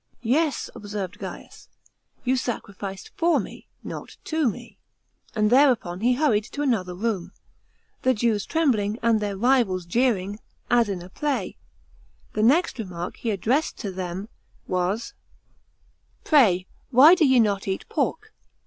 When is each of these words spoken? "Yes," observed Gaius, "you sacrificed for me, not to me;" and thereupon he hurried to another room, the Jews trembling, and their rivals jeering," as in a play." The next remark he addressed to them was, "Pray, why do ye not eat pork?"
"Yes," 0.39 0.67
observed 0.73 1.19
Gaius, 1.19 1.69
"you 2.23 2.35
sacrificed 2.35 3.11
for 3.17 3.39
me, 3.39 3.67
not 3.83 4.17
to 4.23 4.49
me;" 4.49 4.79
and 5.35 5.51
thereupon 5.51 5.99
he 5.99 6.13
hurried 6.13 6.45
to 6.45 6.63
another 6.63 6.95
room, 6.95 7.33
the 8.01 8.15
Jews 8.15 8.47
trembling, 8.47 8.97
and 9.03 9.19
their 9.19 9.37
rivals 9.37 9.85
jeering," 9.85 10.39
as 10.71 10.89
in 10.89 11.03
a 11.03 11.09
play." 11.11 11.55
The 12.33 12.41
next 12.41 12.79
remark 12.79 13.17
he 13.17 13.29
addressed 13.29 13.77
to 13.77 13.91
them 13.91 14.27
was, 14.65 15.13
"Pray, 16.23 16.65
why 16.89 17.13
do 17.13 17.23
ye 17.23 17.39
not 17.39 17.67
eat 17.67 17.87
pork?" 17.87 18.33